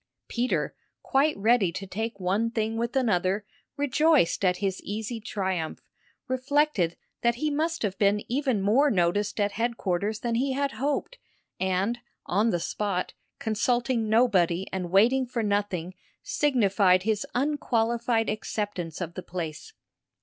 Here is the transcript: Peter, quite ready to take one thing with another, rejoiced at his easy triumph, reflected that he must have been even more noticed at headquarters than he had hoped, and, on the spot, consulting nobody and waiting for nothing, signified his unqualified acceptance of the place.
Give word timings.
Peter, 0.27 0.73
quite 1.03 1.37
ready 1.37 1.71
to 1.71 1.85
take 1.85 2.19
one 2.19 2.49
thing 2.49 2.75
with 2.75 2.95
another, 2.95 3.45
rejoiced 3.77 4.43
at 4.43 4.57
his 4.57 4.81
easy 4.81 5.19
triumph, 5.21 5.77
reflected 6.27 6.97
that 7.21 7.35
he 7.35 7.51
must 7.51 7.83
have 7.83 7.95
been 7.99 8.23
even 8.27 8.63
more 8.63 8.89
noticed 8.89 9.39
at 9.39 9.51
headquarters 9.51 10.21
than 10.21 10.33
he 10.33 10.53
had 10.53 10.71
hoped, 10.71 11.19
and, 11.59 11.99
on 12.25 12.49
the 12.49 12.59
spot, 12.59 13.13
consulting 13.37 14.09
nobody 14.09 14.65
and 14.73 14.89
waiting 14.89 15.27
for 15.27 15.43
nothing, 15.43 15.93
signified 16.23 17.03
his 17.03 17.23
unqualified 17.35 18.27
acceptance 18.27 19.01
of 19.01 19.13
the 19.13 19.21
place. 19.21 19.71